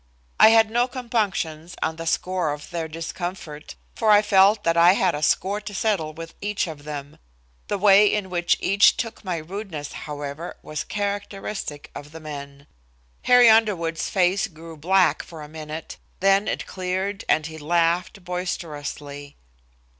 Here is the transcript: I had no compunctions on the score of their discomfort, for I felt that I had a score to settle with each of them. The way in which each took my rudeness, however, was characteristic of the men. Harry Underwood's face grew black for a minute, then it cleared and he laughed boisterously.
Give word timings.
I 0.39 0.49
had 0.49 0.71
no 0.71 0.87
compunctions 0.87 1.75
on 1.83 1.97
the 1.97 2.07
score 2.07 2.53
of 2.53 2.71
their 2.71 2.87
discomfort, 2.87 3.75
for 3.93 4.09
I 4.09 4.23
felt 4.23 4.63
that 4.63 4.75
I 4.75 4.93
had 4.93 5.13
a 5.13 5.21
score 5.21 5.61
to 5.61 5.75
settle 5.75 6.11
with 6.11 6.33
each 6.41 6.65
of 6.65 6.85
them. 6.85 7.19
The 7.67 7.77
way 7.77 8.11
in 8.11 8.31
which 8.31 8.57
each 8.59 8.97
took 8.97 9.23
my 9.23 9.37
rudeness, 9.37 9.93
however, 9.93 10.57
was 10.63 10.83
characteristic 10.83 11.91
of 11.93 12.13
the 12.13 12.19
men. 12.19 12.65
Harry 13.25 13.47
Underwood's 13.47 14.09
face 14.09 14.47
grew 14.47 14.75
black 14.75 15.21
for 15.21 15.43
a 15.43 15.47
minute, 15.47 15.97
then 16.19 16.47
it 16.47 16.65
cleared 16.65 17.23
and 17.29 17.45
he 17.45 17.59
laughed 17.59 18.23
boisterously. 18.23 19.37